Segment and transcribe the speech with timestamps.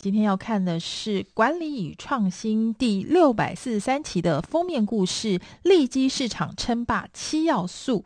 [0.00, 8.04] 今天要看的是《管理与创新》第六百四十三期的封面故事——利基市场称霸七要素。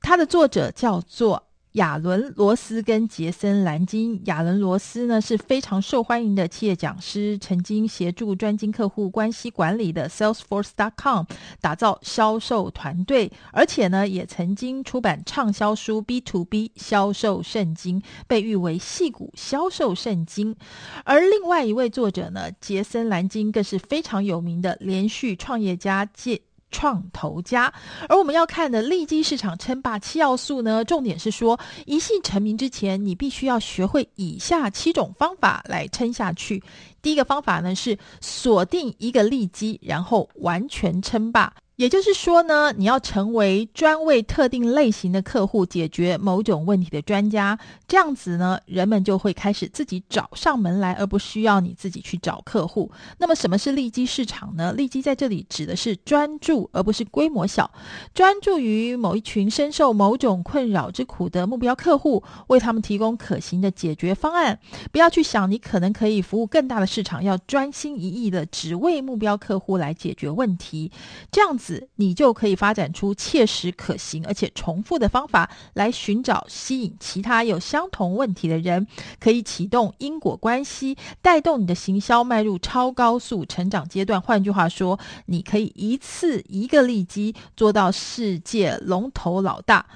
[0.00, 1.47] 它的作者叫做
[1.78, 11.24] 亚伦·罗斯跟杰森·兰金，亚伦·罗斯呢是非常受欢迎的企业讲师，曾经协助专精客户关系管理的 Salesforce.com
[11.60, 20.56] 打造销售团队，而且呢也曾经出版畅销书《B to B 销售圣经》，被誉为戏骨销售圣经。
[21.04, 26.40] 而另外一位作者呢，杰森·兰金更是非常有名的连续创业家界。
[26.70, 27.72] 创投家，
[28.08, 36.62] 而我们要看的利基市场称霸七要素呢，重点是说，一夕成名之前，你必须要学会以下七种方法来撑下去。
[37.00, 41.52] 第一个方法呢是锁定一个利基，然后完全称霸。
[41.78, 47.56] 也就是说呢，你要成为专为特定类型的客户解决某种问题的专家，
[47.86, 52.90] 这样子呢，人们就会开始自己找上门来，而不需要你自己去找客户。
[53.18, 54.72] 那么，什么是利基市场呢？
[54.72, 57.70] 利基在这里指的是专注，而不是规模小。
[58.12, 64.58] 专注于某一群深受某种困扰之苦的目标客户，为他们提供可行的解决方案。
[64.90, 70.90] 不要去想你可能可以服务更大的市场，要专心一意的只为目标客户来解决问题，
[71.30, 71.67] 这样子。
[71.96, 78.86] 你就可以发展出切实可行而且重复的方法来寻找吸引其他有相同问题的人，
[79.18, 84.20] 可以启动因果关系，带动你的行销迈入超高速成长阶段。
[84.20, 89.86] 换句话说，你可以一次一个利基做到世界龙头老大。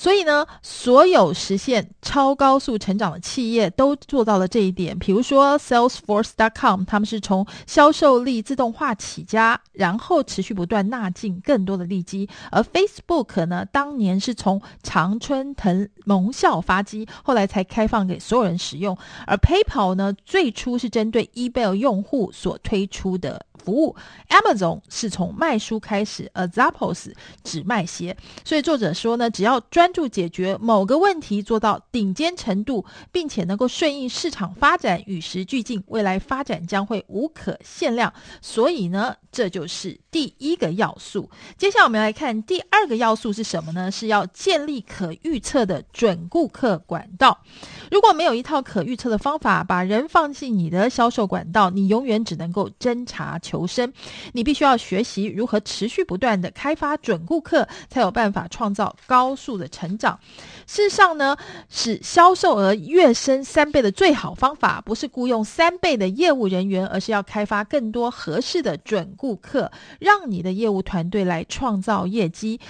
[0.00, 4.98] 所以呢，所有实现超高速成长的企业都做到了这一点。
[4.98, 23.44] 比如说，Salesforce.com，他们是从销售力自动化起家，然后持续不断纳进更多的利基；而 Facebook 呢，当年是从常春藤盟校发迹，后来才开放给所有人使用；而 PayPal 呢，最初是针对 eBay 用户所推出的。
[23.62, 23.94] 服务
[24.28, 27.12] Amazon 是从卖书开始，而 Zappos
[27.44, 28.16] 只卖鞋。
[28.44, 38.12] 所以作者说呢，只要专注解决某个问题，做到顶尖程度，并且能够顺应市场发展，与时俱进，未来发展将会无可限量。
[38.40, 41.30] 所以呢，这就是第一个要素。
[41.58, 43.90] 接下来我们来看第二个要素是什么呢？
[43.90, 47.38] 是要建立可预测的准顾客管道。
[47.90, 53.92] 如果没有一套可预测的方法，把人放进你的销售管道，你永远只能够侦查求生。
[54.32, 60.18] 你必须要学习如何持续不断地开发准顾客，才有办法创造高速的成长。
[60.66, 61.36] 事实上呢，
[61.68, 72.60] 使销售额跃升三倍的最好方法，不是雇佣三倍的业务人员，而是要开发更多合适的准顾客，让你的业务团队来创造业绩。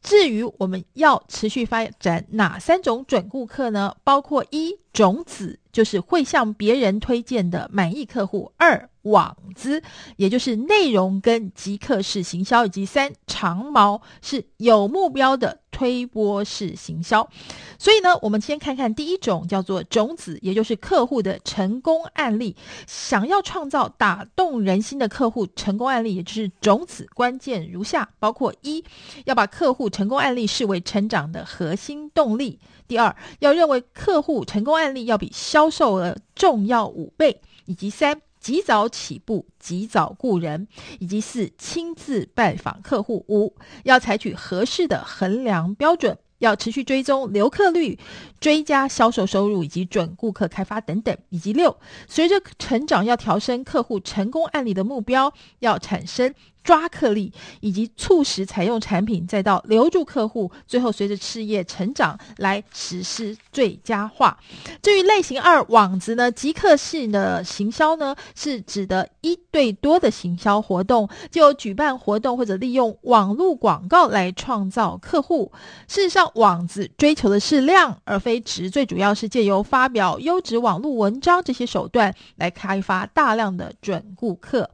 [0.00, 3.96] 至于我们要持续发展哪三种准顾客呢？
[4.04, 9.80] 包括一种子，就是会向别人推荐的满意客户；二网子，
[10.16, 17.30] 也就是内容跟即刻式行销；以及三长毛，是有目标的推波式行销。
[17.78, 22.56] 所以呢，我们先看看第一种，叫做种子，也就是客户的成功案例。
[22.88, 28.84] 想要创造打动人心的客户成功案例，也就是种子，关键如下：包括一，
[29.26, 38.20] 要把客户成功案例视为成长的核心动力；第二，要认为客户成功案案例要比销售额重要五倍；以及三。
[38.40, 40.68] 及早起步，及早雇人，
[41.00, 43.26] 以及四亲自拜访客户。
[43.28, 47.98] 五要采取合适的衡量标准，要持续追踪留客率、
[48.40, 51.14] 追加销售收入以及准顾客开发等等。
[51.30, 56.32] 以及六随着成长要调升客户成功案例的目标，要产生。
[56.68, 64.38] 抓客力，以及促使采用产品，再到留住客户，最后随着事业成长来实施最佳化。
[64.82, 75.50] 至于类型二网子呢，即刻性的行销呢，是指的一对多的行销活动，就举办活动或者利用网络广告来创造客户。
[75.86, 84.68] 事实上，网子追求的是量而非值，最主要是借由发表优质网络文章这些手段来开发大量的准顾客。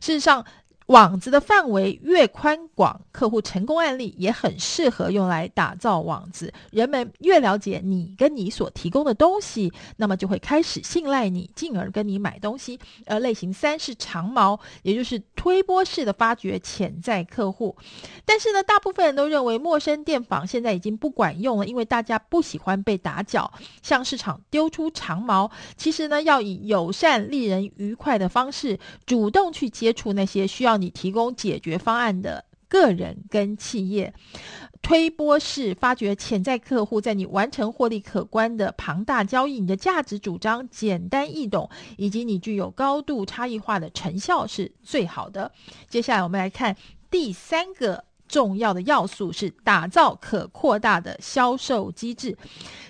[0.00, 0.44] 事实上，
[0.90, 6.52] 网子的范围越宽广，客户成功案例也很适合用来打造网子。
[6.72, 12.76] 人们越了解你跟你所提供的东西，那么就会开始信赖你，进而跟你买东西。
[13.06, 17.76] 而类型三是长毛，也就是推波式的发掘潜在客户。
[18.24, 23.48] 但是呢，大部分人都认为陌生电访现在已经不管用了，因为大家不喜欢被打搅，
[23.80, 25.48] 向市场丢出长毛。
[25.76, 28.76] 其实呢，要以友善、令人愉快的方式，
[29.06, 30.79] 主动去接触那些需要。
[30.80, 34.12] 你提供解决方案的个人跟企业。
[34.82, 41.68] 推波式发掘潜在客户，在你完成获利可观的庞大交易，你的价值主张简单易懂，
[41.98, 45.52] 以及你具有高度差异化的成效是最好的。
[45.88, 46.76] 接下来我们来看
[47.10, 48.04] 第三个。
[48.30, 52.36] 重要的要素是打造可扩大的销售机制，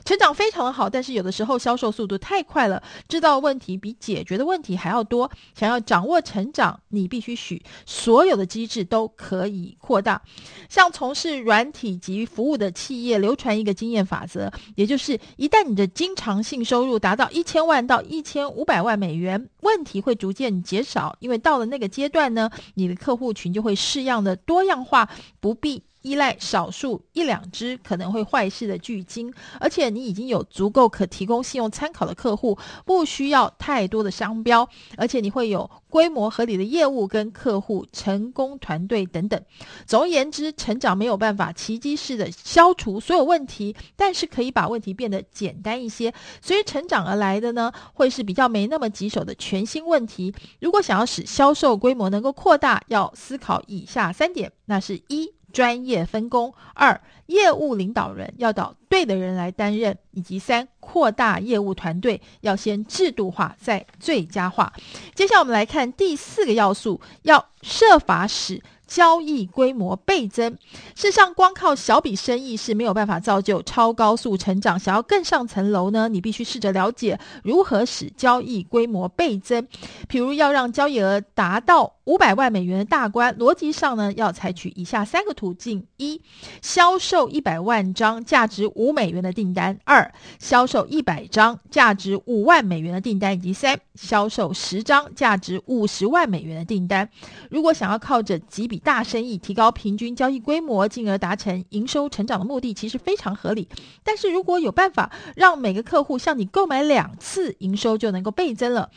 [0.04, 5.30] 成长非常的好，但是有的时候销售速度太快了，知道问题比解决的问题还要多。
[5.54, 10.20] 想要掌握成长，你必须许所有的机制都可以扩大。
[10.68, 25.08] 像从事软体及服务的企业，流传一个经验法则，也就是一旦你的经常性收入达到一千万到一千五百万美元，问题会逐渐减少，因为到了那个阶段呢，你的客户群就会适样的多样化。
[25.38, 39.40] 不必依赖少数一两只可能会坏事的巨鲸，而且你已经有足够可提供信用参考的客户，不需要太多的商标，而且你会有规模合理的业务跟客户成功团队等等。
[39.86, 46.12] 总而言之，成长没有办法奇迹式的消除所有问题，但是可以把问题变得简单一些。
[46.40, 50.34] 所以成长而来的呢，会是比较没那么棘手的全新问题。
[50.60, 55.34] 如果想要使销售规模能够扩大，要思考以下三点，那是一。
[55.52, 64.72] 专业分工，二业务领导人要找对的人来担任，以及三扩大业务团队要先制度化再最佳化。
[65.14, 68.62] 接下来我们来看第四个要素，要设法使。
[68.90, 70.50] 交易规模倍增，
[70.96, 74.76] 事实上，光靠小笔生意是没有办法造就超高速成长。
[74.76, 79.64] 想要更上层楼呢，你必须试着了解如何使交易规模倍增。
[80.08, 86.20] 譬如要让交易额达到五百万美元的大关，逻辑上呢，要采取以下三个途径：一、
[86.60, 97.08] 销售一百万张价值五美元的订单；二、销售一百张价值五万美元的订单；以及三、销售十张价值五十万美元的订单。
[97.48, 103.68] 如果想要靠着几笔大生意提高平均交易规模，进而达成营收成长的目的，其实非常合理。
[104.02, 108.90] 但是如果有办法让每个客户向你购买两次，营收就能够倍增了。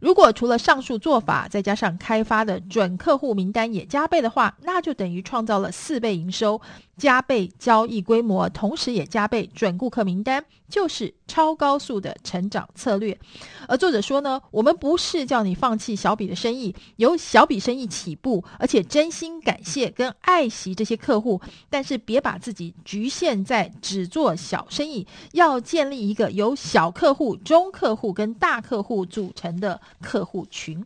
[0.00, 6.60] 如果除了上述做法，再加上开发的准客户名单也加倍的话，那就等于创造了四倍营收。
[6.96, 13.18] 加倍交易规模，同时也加倍准顾客名单，就是超高速的成长策略。
[13.66, 21.38] 而作者说呢，我们不是叫你放弃小笔的生意，由小笔生意起步，而且真心感谢跟爱惜这些客户，
[21.68, 30.84] 但是别把自己局限在只做小生意，要建立一个由小客户、中客户跟大客户组成的客户群。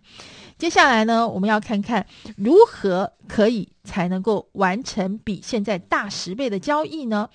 [0.59, 2.07] 接下来呢，我们要看看
[2.37, 7.29] 如何可以才能够完成比现在大十倍的交易呢？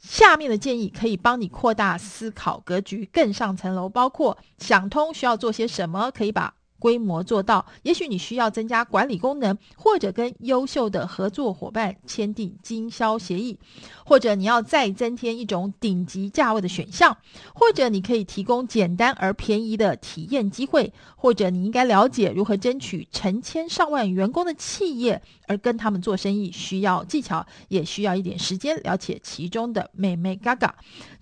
[0.00, 6.55] 下面的建议可以帮你扩大思考格局，更上层楼，包括想通需要做些什么，可以把。
[6.78, 13.58] 规模做到，也许你需要增加管理功能，或者跟优秀的合作伙伴签订经销协议，
[14.04, 17.16] 或者你要再增添一种顶级价位的选项，
[17.54, 30.74] 或者你可以提供简单而便宜的体验机会，或者你应该了解如何争取成千上万员工的企业，而跟他们做生意需要技巧，也需要一点时间了解其中的美眉嘎嘎。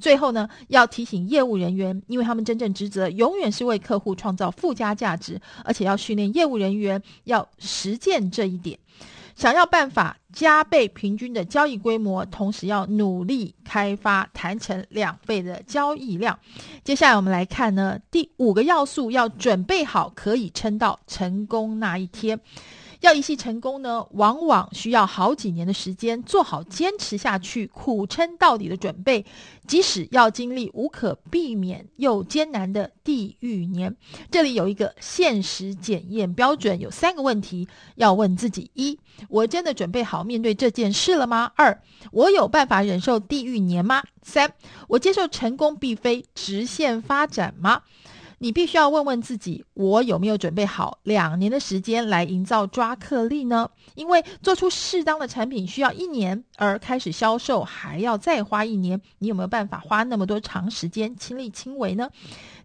[0.04, 5.40] 最后呢，要提醒业务人员，因为他们真正职责永远是为客户创造附加价值。
[5.64, 8.78] 而且要训练业务人员要实践这一点，
[9.34, 16.38] 想要办法加倍平均的交易规模，同时要努力开发谈成两倍的交易量。
[16.84, 22.38] 接下来我们来看呢，第五个要素，要准备好可以撑到成功那一天。
[23.04, 29.26] 要一夕成功呢，往往需要好几年的时间，做好坚持下去、苦撑到底的准备。
[29.66, 33.94] 即使要经历无可避免又艰难的地狱年，
[34.30, 41.52] 这里有一个现实检验标准，有三个问题要问自己：一，我真的准备好面对这件事了吗？
[41.56, 41.78] 二，
[42.10, 44.02] 我有办法忍受地狱年吗？
[44.22, 44.50] 三，
[44.88, 47.82] 我接受成功并非直线发展吗？
[48.38, 53.70] 你必须要问问自己，我有没有准备好两年的时间来营造抓客力呢？
[53.94, 59.00] 因为做出适当的产品需要一年，而开始销售还要再花一年。
[59.18, 62.10] 你有没有办法花那么多长时间亲力亲为呢？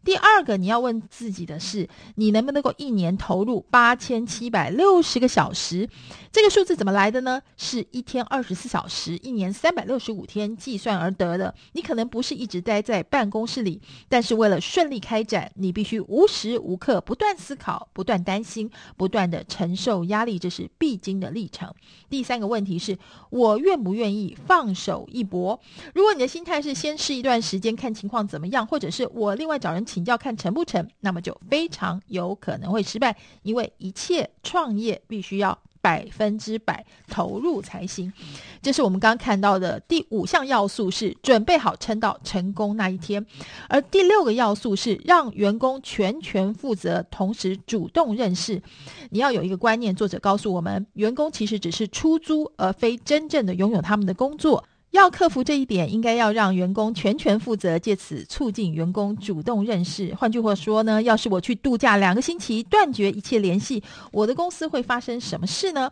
[0.03, 5.89] 第二个你要问自己的是，你能不能够一年投入八千七百六十个小时？
[6.31, 7.41] 这个数字怎么来的呢？
[7.57, 11.53] 是一天二十四小时，一年三百六十五天计算而得的。
[11.73, 21.73] 你可能不是一直待在办公室里，但是为了顺利开展，你必须无时无刻不断思考、不断担心、不断地承受压力，这是必经的历程。
[22.09, 22.97] 第三个问题是，
[23.29, 25.59] 我愿不愿意放手一搏？
[25.93, 29.85] 如果你的心态是先试一段时间看情况怎么样，或者是我另外找人。
[29.89, 35.57] 请教看成不成，那么就非常有可能会失败，因为一切创业必须要。
[35.89, 38.13] 百分之百投入才行。
[38.61, 43.25] 这是我们刚刚看到的第五项要素，是准备好撑到成功那一天。
[43.67, 48.61] 而第六个要素是让员工全权负责，同时主动认识。
[49.09, 54.63] 你要有一个观念，作者告诉我们，员工其实只是出租，而非真正的拥有他们的工作。
[54.91, 60.13] 要克服这一点，应该要让员工全权负责，借此促进员工主动认识。
[60.15, 65.91] 换句话说呢，要是我去度假两个星期，断绝一切联系，我的公司会发生什么事呢？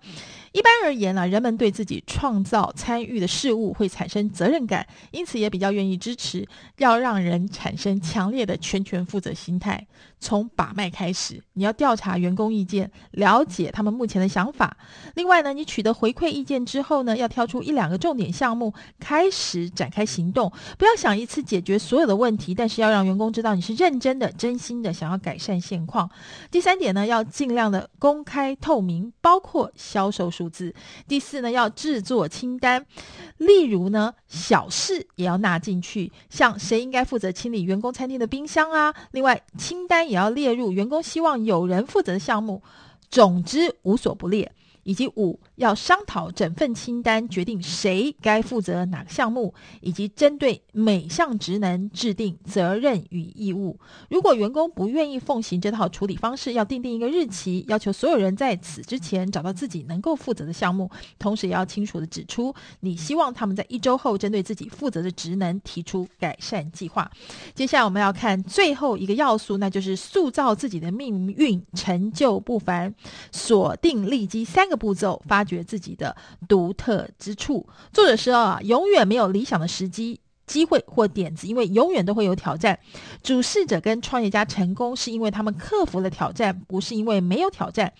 [0.52, 6.48] 一般而言呢，人们对自己创造参与的事物会产生责任感，因此也比较愿意支持。
[6.78, 9.86] 要让人产生强烈的全权负责心态，
[10.20, 14.76] 从把脉开始，你要调查员工意见，了解他们目前的想法。
[15.14, 20.52] 另外呢，你取得回馈意见之后呢，要挑出一两个重点项目，开始展开行动。
[20.78, 26.10] 不要想一次解决所有的问题，但是要让员工知道你是认真的、真心的想要改善现况。
[26.50, 30.48] 第三点呢，要尽量的公开透明，包括销售数。
[30.50, 30.74] 字
[31.10, 32.86] 第四呢，要制作清单，
[33.38, 38.94] 例如呢，小事也要纳进去，像谁应该负责清理员工餐厅的冰箱啊。
[39.12, 42.64] 另外，清单也要列入员工希望有人负责的项目。
[43.10, 44.52] 总之，无所不列。
[44.88, 53.78] 以及五，要商讨整份清单，决定谁该负责哪个项目，以及针对每项职能制定责任与义务。
[54.10, 60.90] 如果员工不愿意奉行这套处理方式，要订定一个日期，要求所有人在此之前找到自己能够负责的项目，
[61.20, 67.12] 同时也要清楚地指出你希望他们在一周后针对自己负责的职能提出改善计划。
[67.54, 72.96] 接下来我们要看最后一个要素，那就是塑造自己的命运，成就不凡，
[73.34, 74.77] 锁定利基三个。
[74.78, 76.16] 步骤发掘自己的
[76.48, 77.68] 独特之处。
[77.92, 80.20] 作者说啊，永远没有理想的时机。
[80.48, 82.80] 机会或点子，因为永远都会有挑战。
[83.22, 87.92] 主事者跟创业家成功，是因为他们克服了挑战，不是因为没有挑战。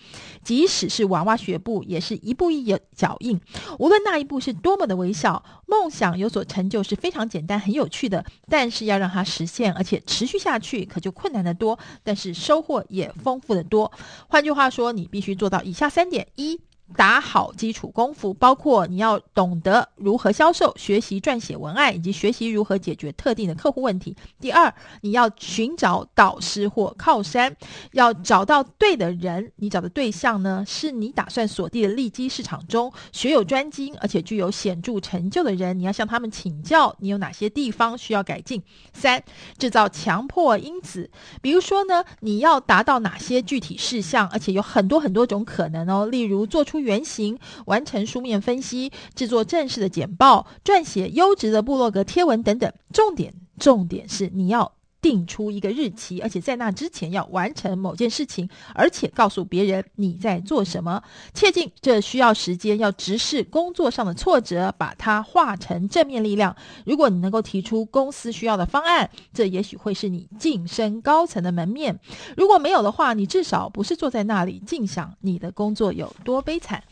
[0.42, 3.38] 即使是娃娃学步，也是一步一脚印。
[3.78, 8.24] 无论那一步是多么的微小，梦想有所成就是非常简单、很有趣的。
[8.48, 11.78] 但是要让它实现，而且持续下去，可就困难得多。
[12.02, 13.92] 但是收获也丰富得多。
[14.26, 16.58] 换句话说，你必须做到以下三点：一。
[16.96, 24.16] 打好基础功夫，包括你要懂得如何销售、学习撰写文案，以及学习如何解决特定的客户问题。
[24.40, 27.54] 第二，你要寻找导师或靠山，
[27.92, 29.52] 要找到对的人。
[29.56, 35.78] 你找的对象呢，是你打算锁定的利基市场中学有专精而且具有显著成就的人。
[35.78, 38.62] 你要向他们请教，你有哪些地方需要改进。
[38.92, 39.22] 三，
[39.58, 41.10] 制造强迫因子，
[41.42, 46.06] 比如说呢，你要达到哪些具体事项，而且有很多很多种可能哦。
[46.06, 52.72] 例如做出原型，完成书面分析，制作正式的简报，撰写优质的布洛格贴文等等。
[52.92, 61.02] 重点，重点是你要定出一个日期，而且在那之前要完成某件事情，而且告诉别人你在做什么。
[61.32, 66.54] 切记，这需要时间，要直视工作上的挫折，把它化成正面力量。
[66.84, 71.98] 如果你能够提出公司需要的方案，这也许会是你晋升高层的门面。
[72.36, 76.82] 如果没有的话，你至少不是坐在那里尽想你的工作有多悲惨。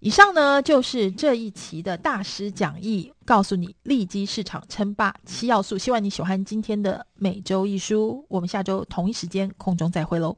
[0.00, 5.76] 以上呢，就是这一期的大师讲义，告诉你利基市场称霸七要素。
[5.76, 10.36] 希望你喜欢今天的每周一书，我们下周同一时间空中再会喽。